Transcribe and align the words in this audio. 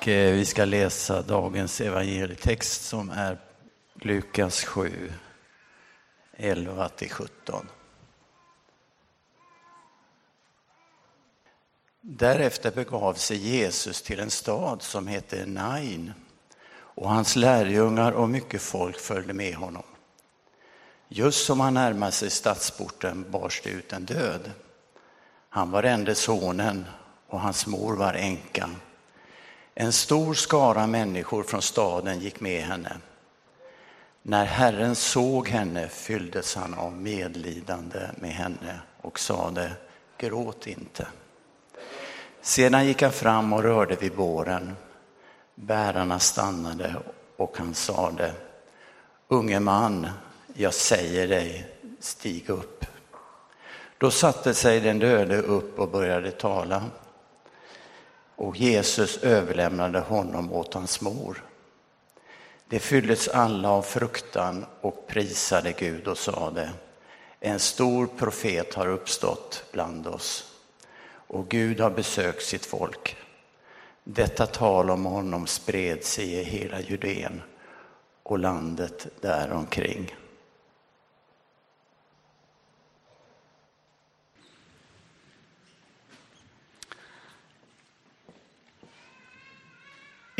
Och 0.00 0.08
eh, 0.08 0.34
vi 0.34 0.44
ska 0.44 0.64
läsa 0.64 1.22
dagens 1.22 1.80
evangelietext 1.80 2.84
som 2.84 3.10
är 3.10 3.38
Lukas 3.94 4.64
7, 4.64 5.12
11 6.36 6.90
17. 7.10 7.68
Därefter 12.00 12.70
begav 12.70 13.14
sig 13.14 13.36
Jesus 13.36 14.02
till 14.02 14.20
en 14.20 14.30
stad 14.30 14.82
som 14.82 15.06
hette 15.06 15.46
Nain 15.46 16.12
och 16.72 17.10
hans 17.10 17.36
lärjungar 17.36 18.12
och 18.12 18.28
mycket 18.28 18.62
folk 18.62 18.98
följde 18.98 19.32
med 19.32 19.54
honom. 19.54 19.84
Just 21.08 21.46
som 21.46 21.60
han 21.60 21.74
närmade 21.74 22.12
sig 22.12 22.30
stadsporten 22.30 23.30
bars 23.30 23.60
det 23.64 23.70
ut 23.70 23.92
en 23.92 24.04
död. 24.04 24.50
Han 25.48 25.70
var 25.70 25.82
ende 25.82 26.14
sonen 26.14 26.84
och 27.26 27.40
hans 27.40 27.66
mor 27.66 27.96
var 27.96 28.14
änka. 28.14 28.70
En 29.80 29.92
stor 29.92 30.34
skara 30.34 30.86
människor 30.86 31.42
från 31.42 31.62
staden 31.62 32.20
gick 32.20 32.40
med 32.40 32.62
henne. 32.62 32.96
När 34.22 34.44
Herren 34.44 34.94
såg 34.94 35.48
henne 35.48 35.88
fylldes 35.88 36.54
han 36.54 36.74
av 36.74 36.92
medlidande 36.92 38.00
med 38.16 38.30
henne 38.30 38.80
och 39.00 39.18
sade, 39.18 39.72
gråt 40.18 40.66
inte. 40.66 41.06
Sedan 42.40 42.86
gick 42.86 43.02
han 43.02 43.12
fram 43.12 43.52
och 43.52 43.62
rörde 43.62 43.96
vid 43.96 44.16
båren. 44.16 44.76
Bärarna 45.54 46.18
stannade 46.18 46.96
och 47.36 47.58
han 47.58 47.74
sade, 47.74 48.32
unge 49.28 49.60
man, 49.60 50.08
jag 50.54 50.74
säger 50.74 51.28
dig, 51.28 51.66
stig 52.00 52.50
upp. 52.50 52.86
Då 53.98 54.10
satte 54.10 54.54
sig 54.54 54.80
den 54.80 54.98
döde 54.98 55.42
upp 55.42 55.78
och 55.78 55.88
började 55.88 56.30
tala. 56.30 56.82
Och 58.40 58.56
Jesus 58.56 59.16
överlämnade 59.16 60.00
honom 60.00 60.52
åt 60.52 60.74
hans 60.74 61.00
mor. 61.00 61.44
Det 62.68 62.78
fylldes 62.78 63.28
alla 63.28 63.70
av 63.70 63.82
fruktan 63.82 64.66
och 64.80 65.06
prisade 65.06 65.72
Gud 65.72 66.08
och 66.08 66.18
sade, 66.18 66.70
en 67.40 67.58
stor 67.58 68.06
profet 68.06 68.74
har 68.74 68.86
uppstått 68.86 69.64
bland 69.72 70.06
oss 70.06 70.52
och 71.06 71.48
Gud 71.48 71.80
har 71.80 71.90
besökt 71.90 72.42
sitt 72.42 72.66
folk. 72.66 73.16
Detta 74.04 74.46
tal 74.46 74.90
om 74.90 75.04
honom 75.04 75.46
spred 75.46 76.04
sig 76.04 76.32
i 76.32 76.42
hela 76.42 76.80
Judeen 76.80 77.42
och 78.22 78.38
landet 78.38 79.06
däromkring. 79.20 80.14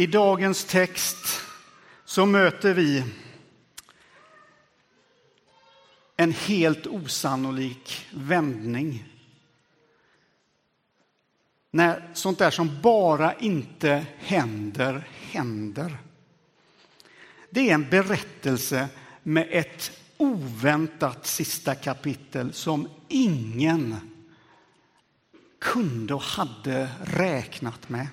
I 0.01 0.06
dagens 0.06 0.65
text 0.65 1.41
så 2.05 2.27
möter 2.27 2.75
vi 2.75 3.05
en 6.17 6.33
helt 6.33 6.87
osannolik 6.87 8.06
vändning. 8.11 9.05
När 11.71 12.11
sånt 12.15 12.39
där 12.39 12.51
som 12.51 12.81
bara 12.83 13.34
inte 13.34 14.06
händer, 14.19 15.09
händer. 15.31 15.98
Det 17.51 17.71
är 17.71 17.75
en 17.75 17.91
berättelse 17.91 18.89
med 19.23 19.48
ett 19.51 19.93
oväntat 20.17 21.27
sista 21.27 21.75
kapitel 21.75 22.53
som 22.53 22.89
ingen 23.09 23.97
kunde 25.59 26.15
och 26.15 26.23
hade 26.23 26.89
räknat 27.05 27.89
med. 27.89 28.06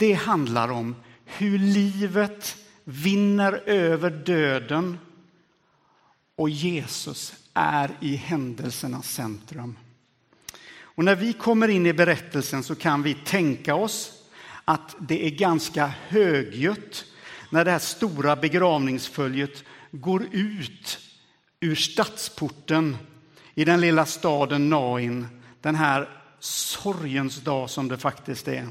Det 0.00 0.12
handlar 0.12 0.68
om 0.68 0.96
hur 1.24 1.58
livet 1.58 2.56
vinner 2.84 3.52
över 3.66 4.10
döden 4.10 4.98
och 6.36 6.50
Jesus 6.50 7.34
är 7.54 7.90
i 8.00 8.16
händelsernas 8.16 9.12
centrum. 9.12 9.76
Och 10.80 11.04
när 11.04 11.16
vi 11.16 11.32
kommer 11.32 11.68
in 11.68 11.86
i 11.86 11.92
berättelsen 11.92 12.62
så 12.62 12.74
kan 12.74 13.02
vi 13.02 13.14
tänka 13.14 13.74
oss 13.74 14.12
att 14.64 14.96
det 14.98 15.26
är 15.26 15.30
ganska 15.30 15.86
högljutt 16.08 17.04
när 17.50 17.64
det 17.64 17.70
här 17.70 17.78
stora 17.78 18.36
begravningsföljet 18.36 19.64
går 19.90 20.26
ut 20.32 20.98
ur 21.60 21.74
stadsporten 21.74 22.96
i 23.54 23.64
den 23.64 23.80
lilla 23.80 24.06
staden 24.06 24.70
Nain 24.70 25.26
den 25.60 25.74
här 25.74 26.08
sorgens 26.38 27.40
dag 27.40 27.70
som 27.70 27.88
det 27.88 27.98
faktiskt 27.98 28.48
är. 28.48 28.68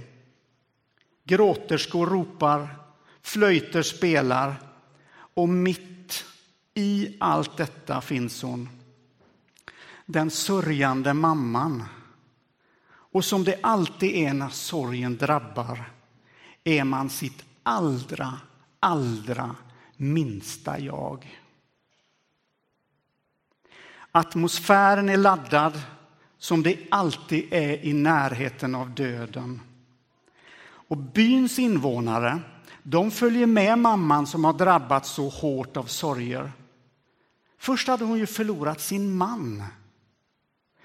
Gråterskor 1.29 2.07
ropar, 2.07 2.75
flöjter 3.21 3.81
spelar 3.81 4.55
och 5.11 5.49
mitt 5.49 6.25
i 6.73 7.15
allt 7.19 7.57
detta 7.57 8.01
finns 8.01 8.41
hon. 8.41 8.69
Den 10.05 10.31
sörjande 10.31 11.13
mamman. 11.13 11.83
Och 12.89 13.25
som 13.25 13.43
det 13.43 13.59
alltid 13.63 14.11
är 14.15 14.33
när 14.33 14.49
sorgen 14.49 15.17
drabbar 15.17 15.91
är 16.63 16.83
man 16.83 17.09
sitt 17.09 17.45
allra, 17.63 18.39
allra 18.79 19.55
minsta 19.97 20.79
jag. 20.79 21.39
Atmosfären 24.11 25.09
är 25.09 25.17
laddad 25.17 25.81
som 26.37 26.63
det 26.63 26.77
alltid 26.91 27.53
är 27.53 27.85
i 27.85 27.93
närheten 27.93 28.75
av 28.75 28.89
döden. 28.89 29.61
Och 30.89 30.97
byns 30.97 31.59
invånare, 31.59 32.39
de 32.83 33.11
följer 33.11 33.45
med 33.45 33.79
mamman 33.79 34.27
som 34.27 34.43
har 34.43 34.53
drabbats 34.53 35.09
så 35.09 35.29
hårt 35.29 35.77
av 35.77 35.83
sorger. 35.83 36.51
Först 37.57 37.87
hade 37.87 38.05
hon 38.05 38.17
ju 38.17 38.25
förlorat 38.25 38.81
sin 38.81 39.17
man. 39.17 39.63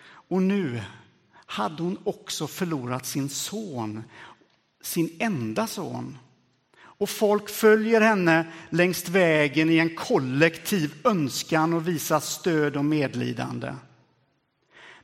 Och 0.04 0.42
nu 0.42 0.82
hade 1.46 1.82
hon 1.82 1.98
också 2.04 2.46
förlorat 2.46 3.06
sin 3.06 3.28
son, 3.28 4.02
sin 4.82 5.16
enda 5.18 5.66
son. 5.66 6.18
Och 6.76 7.08
folk 7.08 7.50
följer 7.50 8.00
henne 8.00 8.52
längs 8.70 9.08
vägen 9.08 9.70
i 9.70 9.78
en 9.78 9.96
kollektiv 9.96 10.94
önskan 11.04 11.74
att 11.74 11.82
visa 11.82 12.20
stöd 12.20 12.76
och 12.76 12.84
medlidande. 12.84 13.74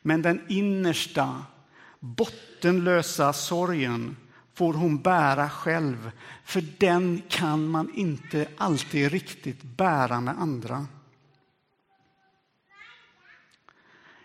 Men 0.03 0.22
den 0.22 0.41
innersta, 0.49 1.44
bottenlösa 2.00 3.32
sorgen 3.32 4.17
får 4.55 4.75
hon 4.75 5.03
bära 5.03 5.50
själv, 5.50 6.11
för 6.44 6.65
den 6.78 7.22
kan 7.28 7.69
man 7.69 7.94
inte 7.94 8.49
alltid 8.56 9.12
riktigt 9.12 9.62
bära 9.62 10.21
med 10.21 10.41
andra. 10.41 10.87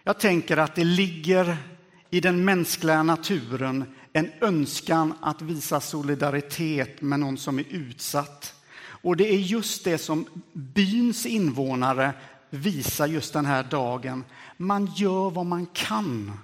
Jag 0.04 0.20
tänker 0.20 0.58
att 0.58 0.76
det 0.76 0.84
ligger 0.84 1.58
i 2.10 2.20
den 2.20 2.46
mänskliga 2.46 3.04
naturen 3.04 3.96
en 4.14 4.32
önskan 4.42 5.14
att 5.22 5.42
visa 5.42 5.80
solidaritet 5.80 7.02
med 7.02 7.20
någon 7.20 7.38
som 7.38 7.60
är 7.60 7.66
utsatt. 7.70 8.54
Och 8.78 9.18
det 9.18 9.34
är 9.34 9.38
just 9.38 9.84
det 9.84 9.98
som 9.98 10.26
byns 10.54 11.26
invånare 11.26 12.14
visar 12.50 13.08
just 13.08 13.34
den 13.34 13.46
här 13.46 13.64
dagen. 13.64 14.24
Man 14.58 14.86
gör 14.96 15.30
vad 15.30 15.46
man 15.46 15.66
kan. 15.66 16.40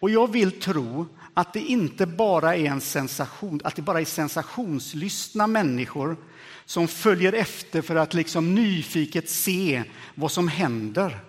Och 0.00 0.10
jag 0.10 0.32
vill 0.32 0.60
tro 0.60 1.06
att 1.34 1.52
det 1.52 1.60
inte 1.60 2.06
bara 2.06 2.56
är 2.56 2.64
en 2.64 2.80
sensation, 2.80 3.60
att 3.64 3.76
det 3.76 3.82
bara 3.82 4.00
är 4.00 4.04
sensationslystna 4.04 5.46
människor 5.46 6.16
som 6.64 6.88
följer 6.88 7.32
efter 7.32 7.82
för 7.82 7.96
att 7.96 8.14
liksom 8.14 8.54
nyfiket 8.54 9.30
se 9.30 9.84
vad 10.14 10.32
som 10.32 10.48
händer. 10.48 11.20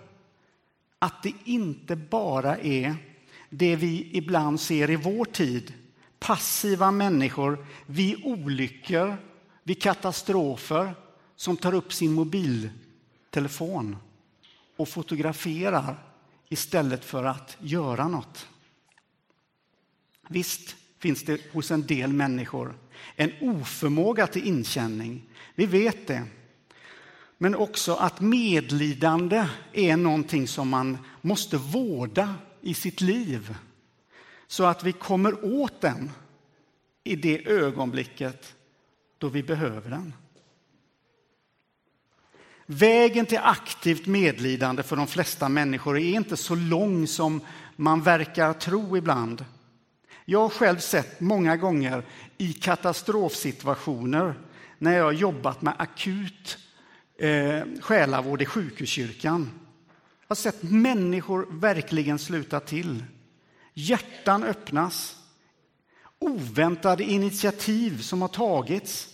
Att 0.98 1.22
det 1.22 1.32
inte 1.44 1.96
bara 1.96 2.58
är 2.58 2.96
det 3.50 3.76
vi 3.76 4.08
ibland 4.12 4.60
ser 4.60 4.90
i 4.90 4.96
vår 4.96 5.24
tid. 5.24 5.74
Passiva 6.18 6.90
människor 6.90 7.66
vid 7.86 8.24
olyckor, 8.24 9.16
vid 9.62 9.82
katastrofer 9.82 10.94
som 11.36 11.56
tar 11.56 11.74
upp 11.74 11.92
sin 11.92 12.12
mobiltelefon 12.12 13.96
och 14.76 14.88
fotograferar 14.88 15.96
istället 16.48 17.04
för 17.04 17.24
att 17.24 17.56
göra 17.60 18.08
något. 18.08 18.46
Visst 20.32 20.76
finns 20.98 21.22
det 21.22 21.52
hos 21.52 21.70
en 21.70 21.86
del 21.86 22.12
människor 22.12 22.74
en 23.16 23.32
oförmåga 23.40 24.26
till 24.26 24.46
inkänning. 24.46 25.22
Vi 25.54 25.66
vet 25.66 26.06
det. 26.06 26.22
Men 27.38 27.54
också 27.54 27.94
att 27.94 28.20
medlidande 28.20 29.46
är 29.72 29.96
någonting 29.96 30.48
som 30.48 30.68
man 30.68 30.98
måste 31.20 31.56
vårda 31.56 32.34
i 32.60 32.74
sitt 32.74 33.00
liv 33.00 33.54
så 34.46 34.64
att 34.64 34.84
vi 34.84 34.92
kommer 34.92 35.44
åt 35.44 35.80
den 35.80 36.10
i 37.04 37.16
det 37.16 37.48
ögonblicket 37.48 38.54
då 39.18 39.28
vi 39.28 39.42
behöver 39.42 39.90
den. 39.90 40.12
Vägen 42.66 43.26
till 43.26 43.40
aktivt 43.42 44.06
medlidande 44.06 44.82
för 44.82 44.96
de 44.96 45.06
flesta 45.06 45.48
människor 45.48 45.98
är 45.98 46.14
inte 46.14 46.36
så 46.36 46.54
lång 46.54 47.06
som 47.06 47.40
man 47.76 48.02
verkar 48.02 48.52
tro 48.52 48.96
ibland. 48.96 49.44
Jag 50.24 50.38
har 50.38 50.48
själv 50.48 50.78
sett 50.78 51.20
många 51.20 51.56
gånger 51.56 52.02
i 52.38 52.52
katastrofsituationer 52.52 54.34
när 54.78 54.96
jag 54.96 55.04
har 55.04 55.12
jobbat 55.12 55.62
med 55.62 55.74
akut 55.78 56.58
eh, 57.18 57.62
själavård 57.80 58.42
i 58.42 58.46
sjukhuskyrkan. 58.46 59.50
Jag 60.20 60.28
har 60.28 60.36
sett 60.36 60.62
människor 60.62 61.46
verkligen 61.50 62.18
sluta 62.18 62.60
till. 62.60 63.04
Hjärtan 63.74 64.44
öppnas. 64.44 65.16
Oväntade 66.18 67.04
initiativ 67.04 67.98
som 67.98 68.22
har 68.22 68.28
tagits. 68.28 69.08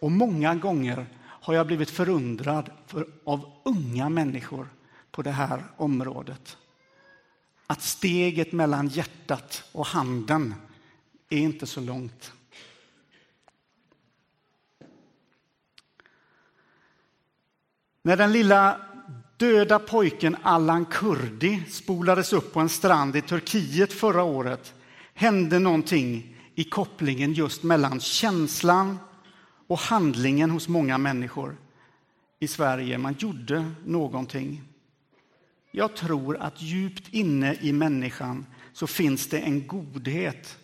Och 0.00 0.12
många 0.12 0.54
gånger 0.54 1.06
har 1.22 1.54
jag 1.54 1.66
blivit 1.66 1.90
förundrad 1.90 2.70
för, 2.86 3.06
av 3.24 3.52
unga 3.64 4.08
människor 4.08 4.68
på 5.10 5.22
det 5.22 5.30
här 5.30 5.64
området. 5.76 6.56
Att 7.66 7.82
steget 7.82 8.52
mellan 8.52 8.88
hjärtat 8.88 9.64
och 9.72 9.86
handen 9.86 10.54
är 11.28 11.38
inte 11.38 11.66
så 11.66 11.80
långt. 11.80 12.32
När 18.02 18.16
den 18.16 18.32
lilla 18.32 18.80
döda 19.36 19.78
pojken 19.78 20.36
Allan 20.42 20.84
Kurdi 20.84 21.62
spolades 21.70 22.32
upp 22.32 22.52
på 22.52 22.60
en 22.60 22.68
strand 22.68 23.16
i 23.16 23.22
Turkiet 23.22 23.92
förra 23.92 24.22
året 24.22 24.74
hände 25.14 25.58
någonting 25.58 26.36
i 26.54 26.64
kopplingen 26.64 27.32
just 27.32 27.62
mellan 27.62 28.00
känslan 28.00 28.98
och 29.66 29.78
handlingen 29.78 30.50
hos 30.50 30.68
många 30.68 30.98
människor 30.98 31.56
i 32.38 32.48
Sverige. 32.48 32.98
Man 32.98 33.16
gjorde 33.18 33.70
någonting. 33.84 34.62
Jag 35.78 35.96
tror 35.96 36.36
att 36.36 36.62
djupt 36.62 37.14
inne 37.14 37.56
i 37.60 37.72
människan 37.72 38.46
så 38.72 38.86
finns 38.86 39.28
det 39.28 39.38
en 39.38 39.66
godhet, 39.66 40.58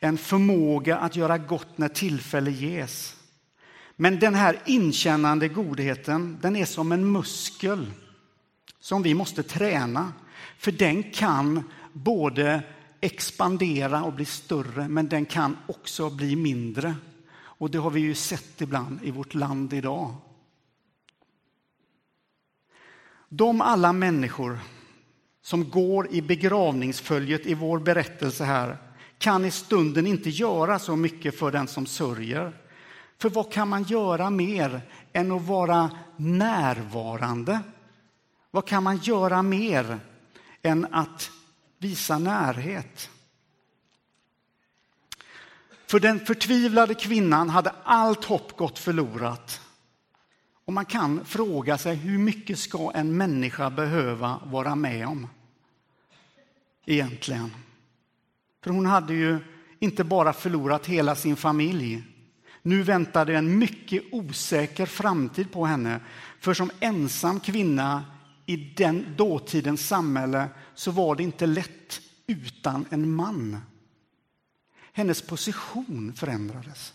en 0.00 0.18
förmåga 0.18 0.98
att 0.98 1.16
göra 1.16 1.38
gott 1.38 1.78
när 1.78 1.88
tillfälle 1.88 2.50
ges. 2.50 3.16
Men 3.96 4.18
den 4.18 4.34
här 4.34 4.58
inkännande 4.66 5.48
godheten, 5.48 6.38
den 6.42 6.56
är 6.56 6.64
som 6.64 6.92
en 6.92 7.12
muskel 7.12 7.90
som 8.80 9.02
vi 9.02 9.14
måste 9.14 9.42
träna. 9.42 10.12
För 10.58 10.72
den 10.72 11.02
kan 11.02 11.70
både 11.92 12.62
expandera 13.00 14.04
och 14.04 14.12
bli 14.12 14.24
större, 14.24 14.88
men 14.88 15.08
den 15.08 15.24
kan 15.24 15.56
också 15.66 16.10
bli 16.10 16.36
mindre. 16.36 16.94
Och 17.34 17.70
det 17.70 17.78
har 17.78 17.90
vi 17.90 18.00
ju 18.00 18.14
sett 18.14 18.60
ibland 18.60 18.98
i 19.02 19.10
vårt 19.10 19.34
land 19.34 19.72
idag. 19.72 20.14
De 23.34 23.60
alla 23.60 23.92
människor 23.92 24.58
som 25.42 25.70
går 25.70 26.12
i 26.12 26.22
begravningsföljet 26.22 27.46
i 27.46 27.54
vår 27.54 27.78
berättelse 27.78 28.44
här 28.44 28.76
kan 29.18 29.44
i 29.44 29.50
stunden 29.50 30.06
inte 30.06 30.30
göra 30.30 30.78
så 30.78 30.96
mycket 30.96 31.38
för 31.38 31.50
den 31.50 31.68
som 31.68 31.86
sörjer. 31.86 32.52
För 33.18 33.30
vad 33.30 33.52
kan 33.52 33.68
man 33.68 33.82
göra 33.82 34.30
mer 34.30 34.80
än 35.12 35.32
att 35.32 35.42
vara 35.42 35.90
närvarande? 36.16 37.60
Vad 38.50 38.66
kan 38.66 38.82
man 38.82 38.96
göra 38.96 39.42
mer 39.42 40.00
än 40.62 40.86
att 40.94 41.30
visa 41.78 42.18
närhet? 42.18 43.10
För 45.86 46.00
den 46.00 46.26
förtvivlade 46.26 46.94
kvinnan 46.94 47.48
hade 47.48 47.72
allt 47.84 48.24
hopp 48.24 48.56
gått 48.56 48.78
förlorat. 48.78 49.61
Och 50.72 50.74
man 50.74 50.84
kan 50.84 51.24
fråga 51.24 51.78
sig 51.78 51.94
hur 51.94 52.18
mycket 52.18 52.58
ska 52.58 52.92
en 52.94 53.16
människa 53.16 53.70
behöva 53.70 54.40
vara 54.44 54.74
med 54.74 55.06
om? 55.06 55.28
Egentligen. 56.86 57.50
För 58.62 58.70
hon 58.70 58.86
hade 58.86 59.14
ju 59.14 59.38
inte 59.78 60.04
bara 60.04 60.32
förlorat 60.32 60.86
hela 60.86 61.14
sin 61.14 61.36
familj. 61.36 62.02
Nu 62.62 62.82
väntade 62.82 63.36
en 63.36 63.58
mycket 63.58 64.02
osäker 64.12 64.86
framtid 64.86 65.52
på 65.52 65.66
henne. 65.66 66.00
För 66.40 66.54
som 66.54 66.70
ensam 66.80 67.40
kvinna 67.40 68.04
i 68.46 68.56
den 68.56 69.14
dåtidens 69.16 69.88
samhälle 69.88 70.48
så 70.74 70.90
var 70.90 71.16
det 71.16 71.22
inte 71.22 71.46
lätt 71.46 72.00
utan 72.26 72.86
en 72.90 73.14
man. 73.14 73.58
Hennes 74.92 75.22
position 75.22 76.12
förändrades. 76.16 76.92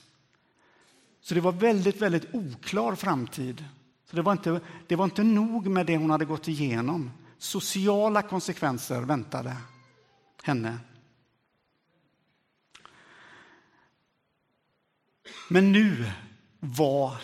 Så 1.27 1.35
det 1.35 1.41
var 1.41 1.51
väldigt, 1.51 2.01
väldigt 2.01 2.33
oklar 2.33 2.95
framtid. 2.95 3.65
Så 4.09 4.15
det 4.15 4.21
var, 4.21 4.31
inte, 4.31 4.61
det 4.87 4.95
var 4.95 5.05
inte 5.05 5.23
nog 5.23 5.67
med 5.67 5.85
det 5.85 5.97
hon 5.97 6.09
hade 6.09 6.25
gått 6.25 6.47
igenom. 6.47 7.11
Sociala 7.37 8.21
konsekvenser 8.21 9.01
väntade 9.01 9.57
henne. 10.43 10.77
Men 15.49 15.71
nu 15.71 16.11
var 16.59 17.15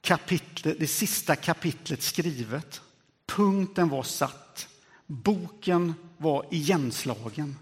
kapitlet, 0.00 0.80
det 0.80 0.86
sista 0.86 1.36
kapitlet 1.36 2.02
skrivet. 2.02 2.80
Punkten 3.26 3.88
var 3.88 4.02
satt. 4.02 4.68
Boken 5.06 5.94
var 6.16 6.46
igenslagen. 6.50 7.56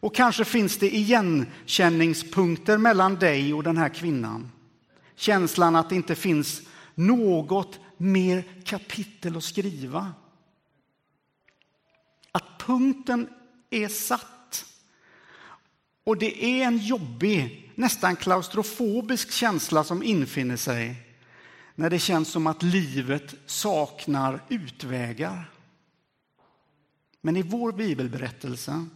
Och 0.00 0.14
kanske 0.14 0.44
finns 0.44 0.78
det 0.78 0.94
igenkänningspunkter 0.96 2.78
mellan 2.78 3.14
dig 3.14 3.54
och 3.54 3.62
den 3.62 3.76
här 3.76 3.88
kvinnan. 3.88 4.52
Känslan 5.14 5.76
att 5.76 5.88
det 5.88 5.94
inte 5.94 6.14
finns 6.14 6.62
något 6.94 7.78
mer 7.96 8.44
kapitel 8.64 9.36
att 9.36 9.44
skriva. 9.44 10.12
Att 12.32 12.58
punkten 12.58 13.28
är 13.70 13.88
satt. 13.88 14.64
Och 16.04 16.16
det 16.16 16.44
är 16.44 16.66
en 16.66 16.78
jobbig, 16.78 17.72
nästan 17.74 18.16
klaustrofobisk 18.16 19.30
känsla 19.30 19.84
som 19.84 20.02
infinner 20.02 20.56
sig 20.56 20.96
när 21.74 21.90
det 21.90 21.98
känns 21.98 22.28
som 22.28 22.46
att 22.46 22.62
livet 22.62 23.34
saknar 23.46 24.40
utvägar. 24.48 25.50
Men 27.20 27.36
i 27.36 27.42
vår 27.42 27.72
bibelberättelse 27.72 28.86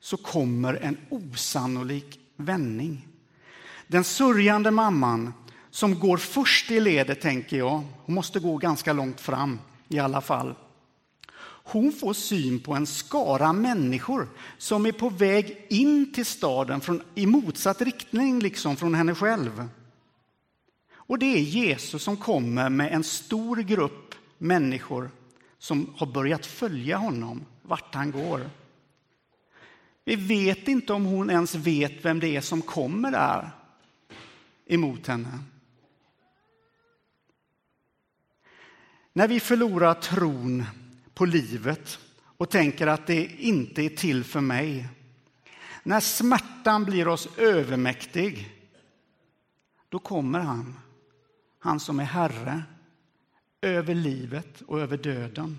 så 0.00 0.16
kommer 0.16 0.74
en 0.74 0.96
osannolik 1.10 2.20
vändning. 2.36 3.08
Den 3.86 4.04
sörjande 4.04 4.70
mamman 4.70 5.32
som 5.70 5.98
går 5.98 6.16
först 6.16 6.70
i 6.70 6.80
ledet, 6.80 7.20
tänker 7.20 7.58
jag, 7.58 7.82
hon 8.04 8.14
måste 8.14 8.40
gå 8.40 8.56
ganska 8.56 8.92
långt 8.92 9.20
fram 9.20 9.58
i 9.88 9.98
alla 9.98 10.20
fall. 10.20 10.54
Hon 11.70 11.92
får 11.92 12.12
syn 12.12 12.60
på 12.60 12.74
en 12.74 12.86
skara 12.86 13.52
människor 13.52 14.28
som 14.58 14.86
är 14.86 14.92
på 14.92 15.08
väg 15.08 15.66
in 15.68 16.12
till 16.12 16.26
staden 16.26 16.80
från, 16.80 17.02
i 17.14 17.26
motsatt 17.26 17.80
riktning 17.80 18.40
liksom 18.40 18.76
från 18.76 18.94
henne 18.94 19.14
själv. 19.14 19.68
Och 20.94 21.18
det 21.18 21.26
är 21.26 21.40
Jesus 21.40 22.02
som 22.02 22.16
kommer 22.16 22.68
med 22.68 22.92
en 22.92 23.04
stor 23.04 23.56
grupp 23.56 24.14
människor 24.38 25.10
som 25.58 25.94
har 25.96 26.06
börjat 26.06 26.46
följa 26.46 26.96
honom 26.96 27.44
vart 27.62 27.94
han 27.94 28.10
går. 28.10 28.50
Vi 30.08 30.16
vet 30.16 30.68
inte 30.68 30.92
om 30.92 31.04
hon 31.04 31.30
ens 31.30 31.54
vet 31.54 32.04
vem 32.04 32.20
det 32.20 32.36
är 32.36 32.40
som 32.40 32.62
kommer 32.62 33.10
där 33.10 33.50
emot 34.66 35.06
henne. 35.06 35.38
När 39.12 39.28
vi 39.28 39.40
förlorar 39.40 39.94
tron 39.94 40.64
på 41.14 41.24
livet 41.24 41.98
och 42.20 42.50
tänker 42.50 42.86
att 42.86 43.06
det 43.06 43.26
inte 43.38 43.82
är 43.82 43.88
till 43.88 44.24
för 44.24 44.40
mig. 44.40 44.88
När 45.82 46.00
smärtan 46.00 46.84
blir 46.84 47.08
oss 47.08 47.28
övermäktig, 47.36 48.56
då 49.88 49.98
kommer 49.98 50.40
han. 50.40 50.78
Han 51.58 51.80
som 51.80 52.00
är 52.00 52.04
Herre 52.04 52.62
över 53.60 53.94
livet 53.94 54.60
och 54.60 54.80
över 54.80 54.96
döden. 54.96 55.58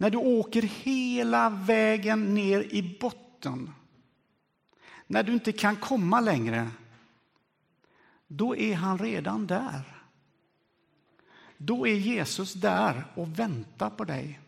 När 0.00 0.10
du 0.10 0.18
åker 0.18 0.62
hela 0.62 1.50
vägen 1.50 2.34
ner 2.34 2.60
i 2.60 2.98
botten, 3.00 3.70
när 5.06 5.22
du 5.22 5.32
inte 5.32 5.52
kan 5.52 5.76
komma 5.76 6.20
längre, 6.20 6.70
då 8.26 8.56
är 8.56 8.74
han 8.74 8.98
redan 8.98 9.46
där. 9.46 10.02
Då 11.56 11.86
är 11.86 11.94
Jesus 11.94 12.52
där 12.52 13.04
och 13.14 13.38
väntar 13.38 13.90
på 13.90 14.04
dig. 14.04 14.40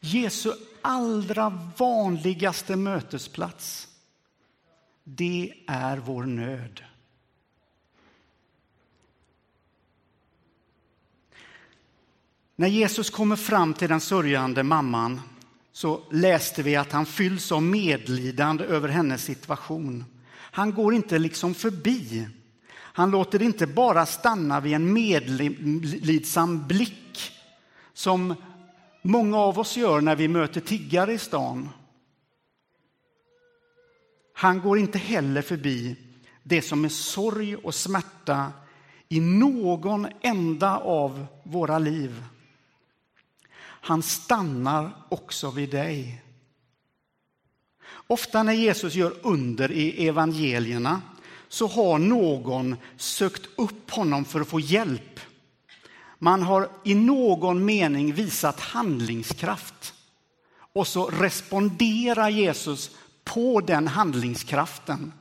Jesu 0.00 0.52
allra 0.82 1.72
vanligaste 1.76 2.76
mötesplats, 2.76 3.88
det 5.04 5.54
är 5.66 5.96
vår 5.96 6.24
nöd. 6.24 6.84
När 12.58 12.68
Jesus 12.68 13.10
kommer 13.10 13.36
fram 13.36 13.74
till 13.74 13.88
den 13.88 14.00
sörjande 14.00 14.62
mamman 14.62 15.20
så 15.72 16.00
läste 16.10 16.62
vi 16.62 16.76
att 16.76 16.92
han 16.92 17.06
fylls 17.06 17.52
av 17.52 17.62
medlidande 17.62 18.64
över 18.64 18.88
hennes 18.88 19.24
situation. 19.24 20.04
Han 20.34 20.74
går 20.74 20.94
inte 20.94 21.18
liksom 21.18 21.54
förbi. 21.54 22.28
Han 22.72 23.10
låter 23.10 23.38
det 23.38 23.44
inte 23.44 23.66
bara 23.66 24.06
stanna 24.06 24.60
vid 24.60 24.74
en 24.74 24.92
medlidsam 24.92 26.66
blick 26.66 27.32
som 27.92 28.34
många 29.02 29.38
av 29.38 29.58
oss 29.58 29.76
gör 29.76 30.00
när 30.00 30.16
vi 30.16 30.28
möter 30.28 30.60
tiggare 30.60 31.12
i 31.12 31.18
stan. 31.18 31.68
Han 34.34 34.60
går 34.60 34.78
inte 34.78 34.98
heller 34.98 35.42
förbi 35.42 35.96
det 36.42 36.62
som 36.62 36.84
är 36.84 36.88
sorg 36.88 37.56
och 37.56 37.74
smärta 37.74 38.52
i 39.08 39.20
någon 39.20 40.06
enda 40.20 40.78
av 40.78 41.26
våra 41.42 41.78
liv. 41.78 42.22
Han 43.86 44.02
stannar 44.02 44.92
också 45.08 45.50
vid 45.50 45.70
dig. 45.70 46.22
Ofta 48.06 48.42
när 48.42 48.52
Jesus 48.52 48.94
gör 48.94 49.14
under 49.22 49.72
i 49.72 50.06
evangelierna 50.08 51.02
så 51.48 51.66
har 51.66 51.98
någon 51.98 52.76
sökt 52.96 53.42
upp 53.56 53.90
honom 53.90 54.24
för 54.24 54.40
att 54.40 54.48
få 54.48 54.60
hjälp. 54.60 55.20
Man 56.18 56.42
har 56.42 56.68
i 56.84 56.94
någon 56.94 57.64
mening 57.64 58.12
visat 58.12 58.60
handlingskraft. 58.60 59.94
Och 60.52 60.86
så 60.86 61.06
responderar 61.06 62.28
Jesus 62.28 62.90
på 63.24 63.60
den 63.60 63.88
handlingskraften. 63.88 65.12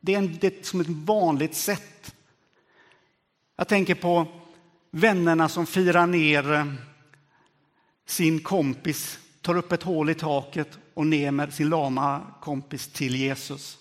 Det 0.00 0.14
är, 0.14 0.18
en, 0.18 0.38
det 0.40 0.58
är 0.58 0.62
som 0.62 0.80
ett 0.80 0.88
vanligt 0.88 1.54
sätt. 1.54 2.14
Jag 3.56 3.68
tänker 3.68 3.94
på 3.94 4.26
vännerna 4.90 5.48
som 5.48 5.66
firar 5.66 6.06
ner 6.06 6.52
eh, 6.52 6.64
sin 8.10 8.40
kompis, 8.40 9.18
tar 9.40 9.56
upp 9.56 9.72
ett 9.72 9.82
hål 9.82 10.10
i 10.10 10.14
taket 10.14 10.78
och 10.94 11.06
ner 11.06 11.30
med 11.30 11.54
sin 11.54 11.68
lama 11.68 12.26
kompis 12.40 12.88
till 12.88 13.16
Jesus. 13.16 13.78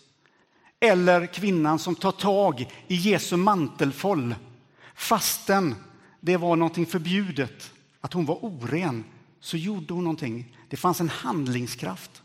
Eller 0.80 1.26
kvinnan 1.26 1.80
som 1.80 1.96
tar 1.96 2.12
tag 2.12 2.72
i 2.88 2.96
Jesu 2.96 3.38
mantelfoll 3.38 4.36
fastän 4.96 5.76
det 6.20 6.38
var 6.38 6.56
någonting 6.56 6.86
förbjudet, 6.86 7.72
att 8.02 8.14
hon 8.14 8.26
var 8.26 8.46
oren, 8.46 9.04
så 9.40 9.58
gjorde 9.58 9.94
hon 9.94 10.04
någonting. 10.04 10.58
Det 10.70 10.78
fanns 10.78 11.02
en 11.02 11.10
handlingskraft. 11.10 12.22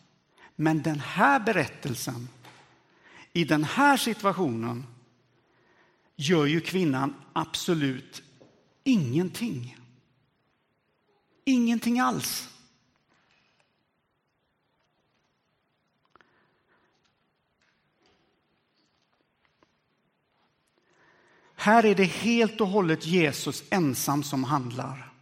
Men 0.57 0.83
den 0.83 1.01
här 1.01 1.41
berättelsen, 1.41 2.29
i 3.33 3.45
den 3.45 3.65
här 3.65 3.97
situationen, 3.97 4.87
gör 6.17 6.47
ju 6.47 6.61
kvinnan 6.61 7.15
absolut 7.33 8.23
ingenting. 8.85 9.77
Ingenting 11.45 12.01
alls. 12.01 12.49
Här 21.55 21.85
är 21.85 21.95
det 21.95 22.05
helt 22.05 22.61
och 22.61 22.69
hållet 22.69 23.07
Jesus 23.07 23.65
ensam 23.71 24.23
som 24.23 24.45
handlar. 24.45 25.13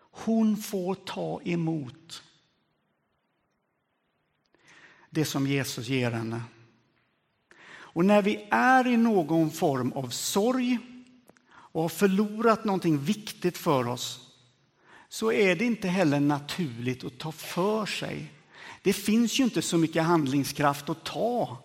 Hon 0.00 0.56
får 0.56 0.94
ta 0.94 1.40
emot 1.44 2.22
det 5.10 5.24
som 5.24 5.46
Jesus 5.46 5.88
ger 5.88 6.10
henne. 6.10 6.42
Och 7.70 8.04
när 8.04 8.22
vi 8.22 8.48
är 8.50 8.86
i 8.86 8.96
någon 8.96 9.50
form 9.50 9.92
av 9.92 10.08
sorg 10.08 10.78
och 11.46 11.82
har 11.82 11.88
förlorat 11.88 12.64
någonting 12.64 12.98
viktigt 12.98 13.58
för 13.58 13.88
oss 13.88 14.29
så 15.12 15.32
är 15.32 15.56
det 15.56 15.64
inte 15.64 15.88
heller 15.88 16.20
naturligt 16.20 17.04
att 17.04 17.18
ta 17.18 17.32
för 17.32 17.86
sig. 17.86 18.32
Det 18.82 18.92
finns 18.92 19.40
ju 19.40 19.44
inte 19.44 19.62
så 19.62 19.78
mycket 19.78 20.04
handlingskraft 20.04 20.88
att 20.88 21.04
ta 21.04 21.58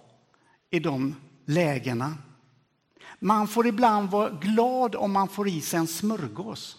i 0.69 0.79
de 0.79 1.15
lägena. 1.45 2.17
Man 3.19 3.47
får 3.47 3.67
ibland 3.67 4.09
vara 4.09 4.29
glad 4.29 4.95
om 4.95 5.11
man 5.11 5.27
får 5.27 5.47
i 5.47 5.61
sig 5.61 5.79
en 5.79 5.87
smörgås. 5.87 6.77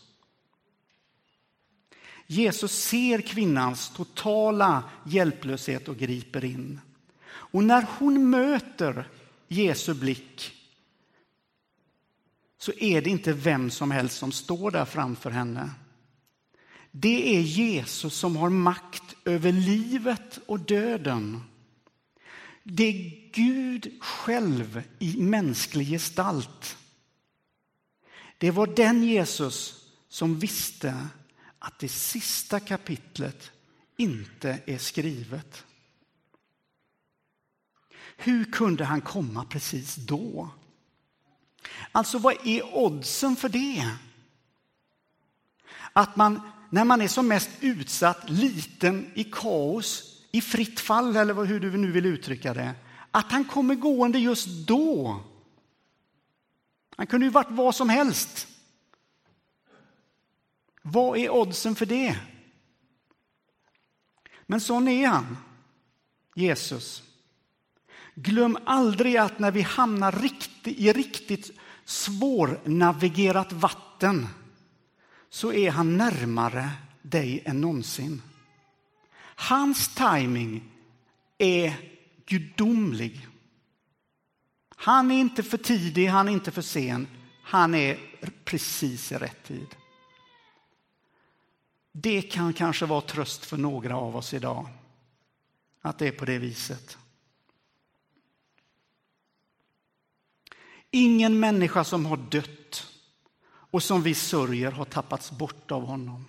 Jesus 2.27 2.73
ser 2.73 3.21
kvinnans 3.21 3.91
totala 3.91 4.85
hjälplöshet 5.05 5.89
och 5.89 5.97
griper 5.97 6.45
in. 6.45 6.81
Och 7.29 7.65
när 7.65 7.87
hon 7.99 8.31
möter 8.31 9.09
Jesu 9.49 9.95
blick 9.95 10.53
så 12.59 12.73
är 12.73 13.03
det 13.03 13.11
inte 13.11 13.33
vem 13.33 13.71
som 13.71 13.91
helst 13.91 14.19
som 14.19 14.33
står 14.33 14.71
där 14.71 14.85
framför 14.85 15.31
henne. 15.31 15.71
Det 16.99 17.37
är 17.37 17.41
Jesus 17.41 18.15
som 18.15 18.37
har 18.37 18.51
makt 18.51 19.17
över 19.25 19.53
livet 19.53 20.39
och 20.47 20.61
döden. 20.61 21.43
Det 22.63 22.85
är 22.85 23.33
Gud 23.33 24.03
själv 24.03 24.83
i 24.99 25.17
mänsklig 25.17 25.89
gestalt. 25.89 26.79
Det 28.39 28.51
var 28.51 28.67
den 28.67 29.03
Jesus 29.05 29.85
som 30.09 30.39
visste 30.39 31.09
att 31.59 31.79
det 31.79 31.89
sista 31.89 32.61
kapitlet 32.61 33.51
inte 33.97 34.59
är 34.67 34.79
skrivet. 34.79 35.65
Hur 38.17 38.45
kunde 38.45 38.85
han 38.85 39.01
komma 39.01 39.45
precis 39.45 39.95
då? 39.95 40.51
Alltså, 41.93 42.19
vad 42.19 42.47
är 42.47 42.77
oddsen 42.77 43.37
för 43.37 43.49
det? 43.49 43.91
Att 45.93 46.17
man, 46.17 46.41
när 46.71 46.85
man 46.85 47.01
är 47.01 47.09
som 47.09 47.29
mest 47.29 47.51
utsatt, 47.61 48.31
liten, 48.31 49.11
i 49.15 49.25
kaos, 49.25 50.17
i 50.33 50.41
fritt 50.41 50.81
fall 50.81 51.17
eller 51.17 51.45
hur 51.45 51.61
du 51.61 51.77
nu 51.77 51.93
vill 51.93 52.07
uttrycka 52.07 52.55
det, 52.55 52.75
att 53.11 53.33
han 53.33 53.45
kommer 53.45 53.75
gående 53.75 54.19
just 54.19 54.49
då. 54.49 55.21
Han 56.97 57.07
kunde 57.07 57.27
ju 57.27 57.31
varit 57.31 57.51
vad 57.51 57.75
som 57.75 57.89
helst. 57.89 58.47
Vad 60.83 61.19
är 61.19 61.31
oddsen 61.31 61.75
för 61.75 61.87
det? 61.87 62.17
Men 64.47 64.61
sån 64.61 64.89
är 64.89 65.07
han, 65.07 65.37
Jesus. 66.35 67.03
Glöm 68.15 68.59
aldrig 68.65 69.17
att 69.17 69.39
när 69.39 69.51
vi 69.51 69.63
hamnar 69.63 70.25
i 70.65 70.93
riktigt 70.93 71.51
svårnavigerat 71.85 73.53
vatten 73.53 74.29
så 75.31 75.53
är 75.53 75.71
han 75.71 75.97
närmare 75.97 76.71
dig 77.03 77.43
än 77.45 77.61
någonsin. 77.61 78.23
Hans 79.37 79.95
timing 79.95 80.73
är 81.39 81.75
gudomlig. 82.27 83.29
Han 84.77 85.11
är 85.11 85.21
inte 85.21 85.43
för 85.43 85.59
tidig, 85.59 86.07
han 86.07 86.29
är 86.29 86.33
inte 86.33 86.51
för 86.51 86.63
sen. 86.63 87.09
Han 87.43 87.75
är 87.75 87.99
precis 88.45 89.13
i 89.13 89.15
rätt 89.15 89.45
tid. 89.45 89.77
Det 91.93 92.23
kan 92.23 92.53
kanske 92.53 92.87
vara 92.87 93.01
tröst 93.01 93.45
för 93.45 93.57
några 93.57 93.97
av 93.97 94.17
oss 94.17 94.35
idag, 94.35 94.69
att 95.81 95.99
det 95.99 96.09
är 96.09 96.13
på 96.13 96.25
det 96.25 96.39
viset. 96.39 96.99
Ingen 100.91 101.41
människa 101.41 101.85
som 101.85 102.07
har 102.07 102.17
dött 102.17 102.96
och 103.77 103.83
som 103.83 104.03
vi 104.03 104.15
sörjer 104.15 104.71
har 104.71 104.85
tappats 104.85 105.31
bort 105.31 105.71
av 105.71 105.85
honom. 105.85 106.25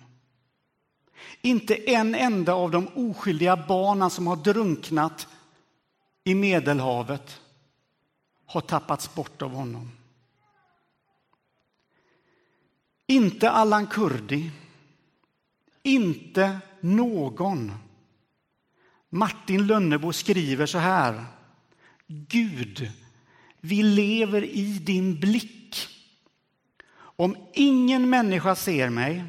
Inte 1.42 1.90
en 1.90 2.14
enda 2.14 2.54
av 2.54 2.70
de 2.70 2.88
oskyldiga 2.88 3.64
barnen 3.68 4.10
som 4.10 4.26
har 4.26 4.36
drunknat 4.36 5.28
i 6.24 6.34
Medelhavet 6.34 7.40
har 8.46 8.60
tappats 8.60 9.14
bort 9.14 9.42
av 9.42 9.50
honom. 9.50 9.90
Inte 13.06 13.50
Allan 13.50 13.86
Kurdi, 13.86 14.50
inte 15.82 16.58
någon. 16.80 17.72
Martin 19.08 19.66
Lönnebo 19.66 20.12
skriver 20.12 20.66
så 20.66 20.78
här. 20.78 21.24
Gud, 22.06 22.90
vi 23.60 23.82
lever 23.82 24.44
i 24.44 24.78
din 24.78 25.20
blick. 25.20 25.57
Om 27.20 27.36
ingen 27.52 28.10
människa 28.10 28.54
ser 28.54 28.90
mig 28.90 29.24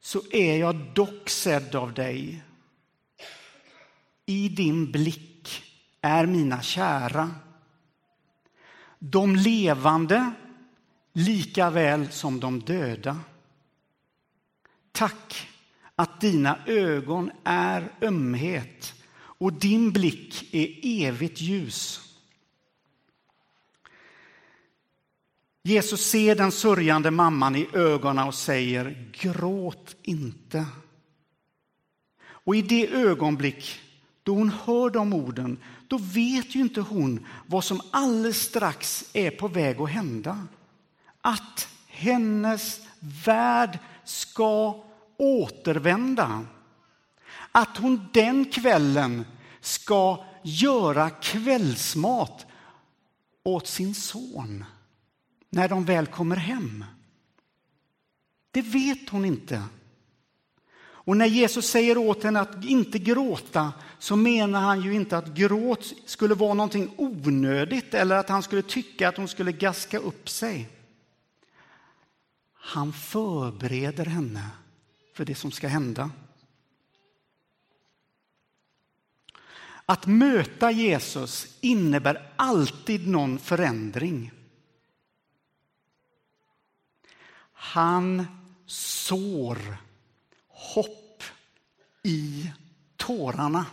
så 0.00 0.22
är 0.30 0.56
jag 0.56 0.76
dock 0.94 1.30
sedd 1.30 1.74
av 1.74 1.94
dig. 1.94 2.42
I 4.26 4.48
din 4.48 4.92
blick 4.92 5.62
är 6.00 6.26
mina 6.26 6.62
kära. 6.62 7.30
De 8.98 9.36
levande 9.36 10.32
lika 11.12 11.70
väl 11.70 12.12
som 12.12 12.40
de 12.40 12.60
döda. 12.60 13.20
Tack 14.92 15.48
att 15.94 16.20
dina 16.20 16.58
ögon 16.66 17.30
är 17.44 17.92
ömhet 18.00 18.94
och 19.14 19.52
din 19.52 19.92
blick 19.92 20.54
är 20.54 20.78
evigt 20.82 21.40
ljus. 21.40 22.01
Jesus 25.64 26.10
ser 26.10 26.34
den 26.34 26.52
sörjande 26.52 27.10
mamman 27.10 27.56
i 27.56 27.68
ögonen 27.72 28.26
och 28.26 28.34
säger 28.34 29.10
gråt 29.12 29.96
inte. 30.02 30.66
Och 32.24 32.56
i 32.56 32.62
det 32.62 32.88
ögonblick 32.88 33.80
då 34.22 34.34
hon 34.34 34.52
hör 34.64 34.90
de 34.90 35.12
orden, 35.12 35.58
då 35.88 35.98
vet 35.98 36.54
ju 36.54 36.60
inte 36.60 36.80
hon 36.80 37.26
vad 37.46 37.64
som 37.64 37.80
alldeles 37.90 38.42
strax 38.42 39.04
är 39.12 39.30
på 39.30 39.48
väg 39.48 39.80
att 39.80 39.90
hända. 39.90 40.46
Att 41.20 41.68
hennes 41.86 42.80
värld 43.24 43.78
ska 44.04 44.84
återvända. 45.16 46.44
Att 47.52 47.76
hon 47.76 48.08
den 48.12 48.44
kvällen 48.44 49.24
ska 49.60 50.24
göra 50.42 51.10
kvällsmat 51.10 52.46
åt 53.42 53.66
sin 53.66 53.94
son 53.94 54.64
när 55.54 55.68
de 55.68 55.84
väl 55.84 56.06
kommer 56.06 56.36
hem. 56.36 56.84
Det 58.50 58.62
vet 58.62 59.08
hon 59.08 59.24
inte. 59.24 59.62
Och 60.82 61.16
när 61.16 61.26
Jesus 61.26 61.66
säger 61.66 61.98
åt 61.98 62.22
henne 62.22 62.40
att 62.40 62.64
inte 62.64 62.98
gråta 62.98 63.72
så 63.98 64.16
menar 64.16 64.60
han 64.60 64.80
ju 64.80 64.94
inte 64.94 65.16
att 65.16 65.34
gråt 65.34 65.92
skulle 66.06 66.34
vara 66.34 66.54
någonting 66.54 66.94
onödigt 66.96 67.94
eller 67.94 68.16
att 68.16 68.28
han 68.28 68.42
skulle 68.42 68.62
tycka 68.62 69.08
att 69.08 69.16
hon 69.16 69.28
skulle 69.28 69.52
gaska 69.52 69.98
upp 69.98 70.28
sig. 70.28 70.68
Han 72.54 72.92
förbereder 72.92 74.04
henne 74.04 74.50
för 75.14 75.24
det 75.24 75.34
som 75.34 75.50
ska 75.50 75.68
hända. 75.68 76.10
Att 79.86 80.06
möta 80.06 80.70
Jesus 80.70 81.56
innebär 81.60 82.32
alltid 82.36 83.08
någon 83.08 83.38
förändring. 83.38 84.32
Han 87.64 88.26
sår 88.66 89.76
hopp 90.48 91.22
i 92.02 92.52
tårarna. 92.96 93.66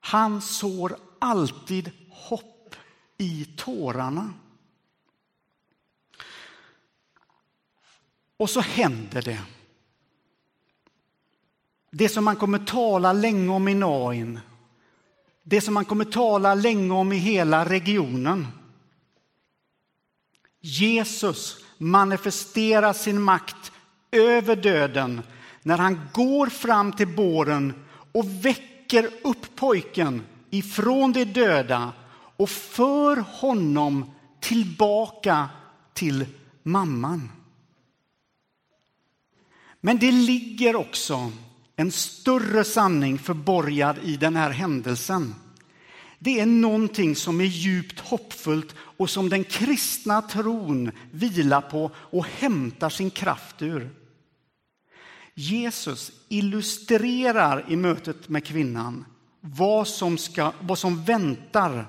Han 0.00 0.42
sår 0.42 0.96
alltid 1.18 1.90
hopp 2.10 2.74
i 3.18 3.44
tårarna. 3.56 4.32
Och 8.36 8.50
så 8.50 8.60
händer 8.60 9.22
det. 9.22 9.42
Det 11.90 12.08
som 12.08 12.24
man 12.24 12.36
kommer 12.36 12.58
tala 12.58 13.12
länge 13.12 13.48
om 13.48 13.68
i 13.68 13.74
Nain. 13.74 14.40
Det 15.42 15.60
som 15.60 15.74
man 15.74 15.84
kommer 15.84 16.04
tala 16.04 16.54
länge 16.54 16.94
om 16.94 17.12
i 17.12 17.16
hela 17.16 17.64
regionen. 17.64 18.46
Jesus 20.60 21.56
manifesterar 21.78 22.92
sin 22.92 23.22
makt 23.22 23.72
över 24.10 24.56
döden 24.56 25.22
när 25.62 25.78
han 25.78 26.00
går 26.12 26.46
fram 26.46 26.92
till 26.92 27.08
båren 27.08 27.74
och 28.12 28.44
väcker 28.44 29.10
upp 29.24 29.56
pojken 29.56 30.22
ifrån 30.50 31.12
de 31.12 31.24
döda 31.24 31.92
och 32.36 32.50
för 32.50 33.16
honom 33.16 34.10
tillbaka 34.40 35.48
till 35.92 36.26
mamman. 36.62 37.30
Men 39.80 39.98
det 39.98 40.12
ligger 40.12 40.76
också 40.76 41.32
en 41.76 41.92
större 41.92 42.64
sanning 42.64 43.18
förborgad 43.18 43.96
i 44.02 44.16
den 44.16 44.36
här 44.36 44.50
händelsen. 44.50 45.34
Det 46.18 46.40
är 46.40 46.46
någonting 46.46 47.16
som 47.16 47.40
är 47.40 47.44
djupt 47.44 48.00
hoppfullt 48.00 48.74
och 49.00 49.10
som 49.10 49.28
den 49.28 49.44
kristna 49.44 50.22
tron 50.22 50.90
vilar 51.10 51.60
på 51.60 51.90
och 51.96 52.26
hämtar 52.26 52.90
sin 52.90 53.10
kraft 53.10 53.62
ur. 53.62 53.90
Jesus 55.34 56.12
illustrerar 56.28 57.64
i 57.68 57.76
mötet 57.76 58.28
med 58.28 58.44
kvinnan 58.44 59.04
vad 59.40 59.88
som, 59.88 60.18
ska, 60.18 60.52
vad 60.60 60.78
som 60.78 61.04
väntar 61.04 61.86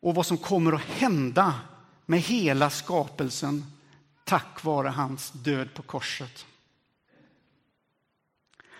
och 0.00 0.14
vad 0.14 0.26
som 0.26 0.38
kommer 0.38 0.72
att 0.72 0.80
hända 0.80 1.54
med 2.06 2.20
hela 2.20 2.70
skapelsen 2.70 3.64
tack 4.24 4.64
vare 4.64 4.88
hans 4.88 5.30
död 5.30 5.74
på 5.74 5.82
korset. 5.82 6.46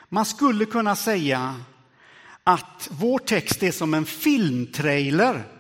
Man 0.09 0.25
skulle 0.25 0.64
kunna 0.64 0.97
säga 0.97 1.61
att 2.44 2.88
vår 2.90 3.18
text 3.18 3.62
är 3.62 3.72
som 3.72 3.94
en 3.94 4.07
filmtrailer 4.07 5.54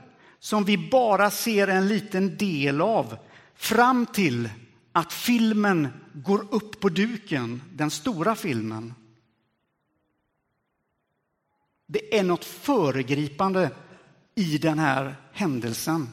som 0.44 0.64
vi 0.64 0.78
bara 0.78 1.30
ser 1.30 1.68
en 1.68 1.88
liten 1.88 2.36
del 2.36 2.80
av 2.80 3.16
fram 3.54 4.06
till 4.06 4.50
att 4.92 5.12
filmen 5.12 5.88
går 6.12 6.54
upp 6.54 6.80
på 6.80 6.88
duken, 6.88 7.62
den 7.72 7.90
stora 7.90 8.34
filmen. 8.34 8.94
Det 11.86 12.18
är 12.18 12.22
något 12.22 12.44
föregripande 12.44 13.70
i 14.34 14.58
den 14.58 14.78
här 14.78 15.16
händelsen. 15.32 16.08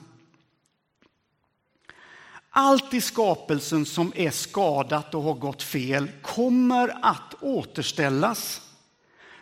Allt 2.49 2.93
i 2.93 3.01
skapelsen 3.01 3.85
som 3.85 4.13
är 4.15 4.31
skadat 4.31 5.15
och 5.15 5.23
har 5.23 5.33
gått 5.33 5.63
fel 5.63 6.11
kommer 6.21 7.05
att 7.05 7.33
återställas. 7.41 8.61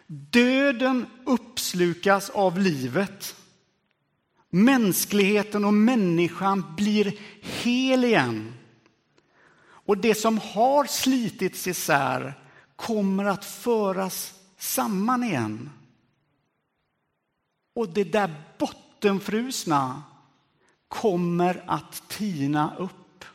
Döden 0.08 1.06
uppslukas 1.26 2.30
av 2.30 2.60
livet. 2.60 3.36
Mänskligheten 4.50 5.66
och 5.66 5.74
människan 5.74 6.76
blir 6.78 7.20
hel 7.42 8.06
igen. 8.06 8.54
Och 9.62 9.98
det 9.98 10.16
som 10.16 10.38
har 10.38 10.86
slitits 10.86 11.68
isär 11.68 12.34
kommer 12.76 13.26
att 13.26 13.46
föras 13.46 14.34
samman 14.58 15.24
igen. 15.24 15.70
Och 17.74 17.90
det 17.90 18.04
där 18.04 18.36
bottenfrusna 18.58 20.04
kommer 20.88 21.64
att 21.68 22.10
tina 22.10 22.76
upp. 22.78 23.26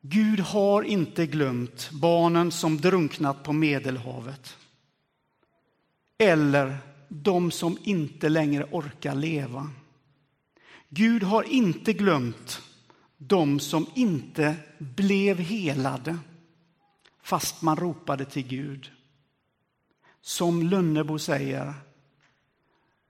Gud 0.00 0.40
har 0.40 0.82
inte 0.82 1.26
glömt 1.26 1.90
barnen 1.90 2.52
som 2.52 2.80
drunknat 2.80 3.42
på 3.42 3.52
Medelhavet. 3.52 4.56
Eller 6.18 6.78
de 7.22 7.50
som 7.50 7.78
inte 7.82 8.28
längre 8.28 8.64
orkar 8.70 9.14
leva. 9.14 9.70
Gud 10.88 11.22
har 11.22 11.42
inte 11.42 11.92
glömt 11.92 12.62
de 13.16 13.60
som 13.60 13.86
inte 13.94 14.56
blev 14.78 15.38
helade 15.38 16.18
fast 17.22 17.62
man 17.62 17.76
ropade 17.76 18.24
till 18.24 18.46
Gud. 18.46 18.92
Som 20.20 20.62
Lönnebo 20.62 21.18
säger, 21.18 21.74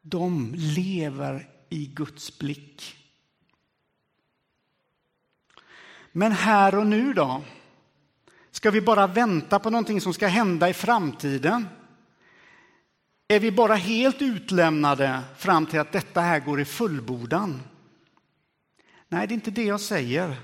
de 0.03 0.55
lever 0.55 1.49
i 1.69 1.87
Guds 1.87 2.38
blick. 2.38 2.97
Men 6.12 6.33
här 6.33 6.75
och 6.75 6.87
nu 6.87 7.12
då? 7.12 7.43
Ska 8.51 8.71
vi 8.71 8.81
bara 8.81 9.07
vänta 9.07 9.59
på 9.59 9.71
någonting 9.71 10.01
som 10.01 10.14
ska 10.14 10.27
hända 10.27 10.69
i 10.69 10.75
framtiden? 10.75 11.67
Är 13.28 13.40
vi 13.40 13.50
bara 13.50 13.74
helt 13.74 14.22
utlämnade 14.22 15.20
fram 15.37 15.66
till 15.66 15.80
att 15.80 15.92
detta 15.92 16.20
här 16.20 16.40
går 16.40 16.60
i 16.60 16.64
fullbordan? 16.64 17.62
Nej, 19.08 19.26
det 19.26 19.32
är 19.32 19.34
inte 19.34 19.50
det 19.50 19.64
jag 19.64 19.80
säger. 19.80 20.37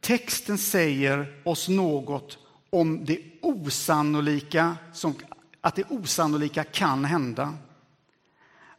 Texten 0.00 0.58
säger 0.58 1.42
oss 1.44 1.68
något 1.68 2.38
om 2.70 3.04
det 3.04 3.20
osannolika, 3.42 4.76
som, 4.92 5.14
att 5.60 5.74
det 5.74 5.84
osannolika 5.90 6.64
kan 6.64 7.04
hända. 7.04 7.54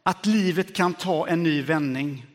Att 0.02 0.26
livet 0.26 0.74
kan 0.74 0.94
ta 0.94 1.28
en 1.28 1.42
ny 1.42 1.62
vändning. 1.62 2.26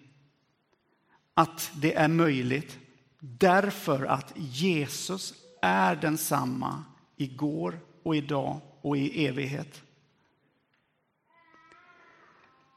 Att 1.33 1.71
det 1.75 1.93
är 1.93 2.07
möjligt. 2.07 2.77
Därför 3.19 4.05
att 4.05 4.33
Jesus 4.35 5.33
är 5.61 5.95
densamma 5.95 6.83
igår 7.17 7.79
och 8.03 8.15
idag 8.15 8.59
och 8.81 8.97
i 8.97 9.25
evighet. 9.25 9.82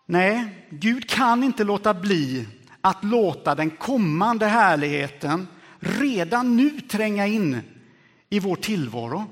Nej, 0.07 0.67
Gud 0.71 1.09
kan 1.09 1.45
inte 1.45 1.65
låta 1.65 1.95
bli 1.95 2.49
att 2.81 3.05
låta 3.05 3.55
den 3.55 3.71
kommande 3.71 4.47
härligheten 4.47 5.49
redan 5.79 6.57
nu 6.57 6.81
tränga 6.81 7.27
in 7.27 7.61
i 8.29 8.41
vår 8.41 8.57
tillvaro. 8.57 9.25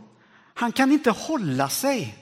Han 0.54 0.72
kan 0.72 0.92
inte 0.92 1.10
hålla 1.10 1.68
sig. 1.68 2.18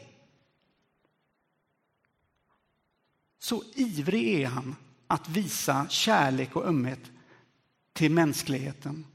Så 3.38 3.62
ivrig 3.74 4.40
är 4.40 4.46
han 4.46 4.76
att 5.06 5.28
visa 5.28 5.86
kärlek 5.88 6.56
och 6.56 6.66
ömhet 6.66 7.10
till 7.92 8.10
mänskligheten. 8.10 9.06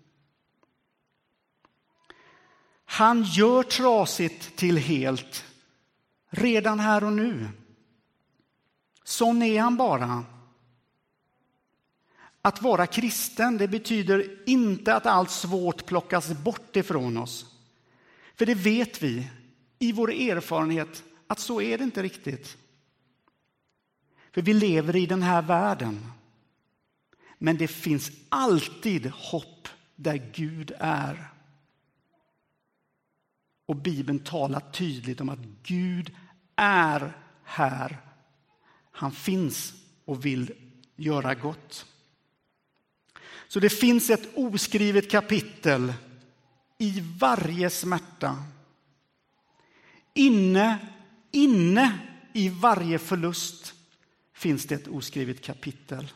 Han 2.86 3.24
gör 3.24 3.64
trasigt 3.64 4.56
till 4.56 4.78
helt 4.78 5.46
redan 6.30 6.80
här 6.80 7.04
och 7.04 7.14
nu. 7.14 7.50
Sån 9.18 9.42
är 9.42 9.62
han 9.62 9.78
bara. 9.78 10.24
Att 12.42 12.62
vara 12.62 12.88
kristen 12.88 13.58
det 13.58 13.68
betyder 13.68 14.50
inte 14.50 14.96
att 14.96 15.06
allt 15.06 15.32
svårt 15.32 15.86
plockas 15.86 16.30
bort 16.30 16.76
ifrån 16.76 17.18
oss. 17.18 17.56
För 18.36 18.46
det 18.46 18.56
vet 18.56 19.04
vi 19.04 19.30
i 19.80 19.92
vår 19.92 20.12
erfarenhet 20.12 21.04
att 21.28 21.40
så 21.40 21.62
är 21.62 21.78
det 21.78 21.84
inte 21.84 22.04
riktigt. 22.04 22.58
För 24.32 24.42
vi 24.42 24.54
lever 24.54 24.96
i 24.96 25.06
den 25.06 25.22
här 25.22 25.42
världen. 25.42 26.12
Men 27.38 27.58
det 27.58 27.68
finns 27.68 28.12
alltid 28.30 29.06
hopp 29.06 29.68
där 29.96 30.32
Gud 30.34 30.72
är. 30.80 31.32
Och 33.66 33.76
Bibeln 33.76 34.20
talar 34.20 34.60
tydligt 34.60 35.22
om 35.22 35.30
att 35.30 35.46
Gud 35.64 36.16
är 36.56 37.18
här. 37.44 38.07
Han 38.98 39.12
finns 39.12 39.74
och 40.06 40.26
vill 40.26 40.52
göra 40.96 41.36
gott. 41.36 41.86
Så 43.48 43.60
det 43.60 43.70
finns 43.70 44.10
ett 44.10 44.30
oskrivet 44.36 45.12
kapitel 45.12 45.94
i 46.78 47.04
varje 47.20 47.70
smärta. 47.70 48.44
Inne, 50.14 50.78
inne 51.32 52.00
i 52.34 52.50
varje 52.50 53.00
förlust 53.00 53.74
finns 54.34 54.66
det 54.66 54.76
ett 54.76 54.88
oskrivet 54.88 55.42
kapitel. 55.42 56.12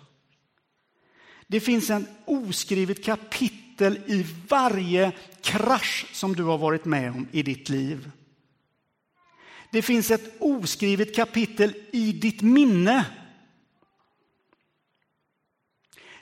Det 1.48 1.60
finns 1.60 1.90
ett 1.90 2.10
oskrivet 2.26 3.04
kapitel 3.04 3.98
i 3.98 4.26
varje 4.48 5.12
krasch 5.42 6.06
som 6.14 6.36
du 6.36 6.44
har 6.44 6.58
varit 6.58 6.86
med 6.86 7.12
om 7.12 7.28
i 7.32 7.44
ditt 7.44 7.70
liv. 7.70 8.12
Det 9.72 9.82
finns 9.82 10.12
ett 10.12 10.36
oskrivet 10.40 11.16
kapitel 11.16 11.74
i 11.92 12.12
ditt 12.12 12.42
minne. 12.42 13.06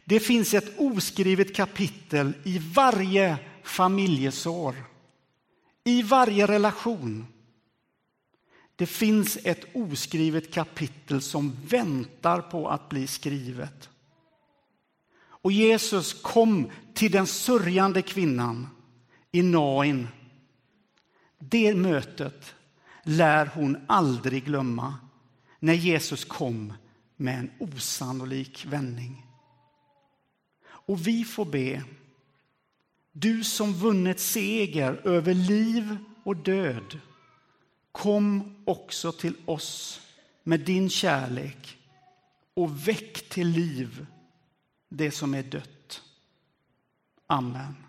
Det 0.06 0.20
finns 0.20 0.54
ett 0.54 0.80
oskrivet 0.80 1.56
kapitel 1.56 2.34
i 2.44 2.60
varje 2.60 3.38
familjesår, 3.64 4.76
i 5.84 6.02
varje 6.02 6.48
relation. 6.48 7.26
Det 8.76 8.86
finns 8.86 9.38
ett 9.44 9.66
oskrivet 9.74 10.54
kapitel 10.54 11.22
som 11.22 11.56
väntar 11.68 12.42
på 12.42 12.70
att 12.70 12.90
bli 12.90 13.08
skrivet. 13.08 13.90
Och 15.22 15.52
Jesus 15.52 16.14
kom 16.14 16.72
till 16.94 17.12
den 17.12 17.28
sörjande 17.28 18.02
kvinnan 18.02 18.68
i 19.32 19.42
Nain. 19.42 20.08
Det 21.40 21.76
mötet 21.76 22.56
lär 23.10 23.46
hon 23.46 23.78
aldrig 23.88 24.46
glömma 24.46 24.96
när 25.60 25.74
Jesus 25.74 26.26
kom 26.26 26.74
med 27.16 27.40
en 27.40 27.52
osannolik 27.60 28.66
vändning. 28.66 29.26
Och 30.66 31.08
vi 31.08 31.24
får 31.24 31.46
be, 31.46 31.84
du 33.12 33.44
som 33.44 33.74
vunnit 33.74 34.20
seger 34.20 35.08
över 35.08 35.34
liv 35.34 35.98
och 36.24 36.36
död, 36.36 37.00
kom 37.92 38.56
också 38.66 39.12
till 39.12 39.36
oss 39.46 40.02
med 40.44 40.60
din 40.60 40.90
kärlek 40.90 41.78
och 42.54 42.88
väck 42.88 43.30
till 43.30 43.48
liv 43.48 44.06
det 44.90 45.12
som 45.12 45.34
är 45.34 45.44
dött. 45.44 46.02
Amen. 47.28 47.89